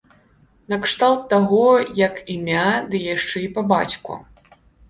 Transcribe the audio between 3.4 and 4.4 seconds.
і па бацьку.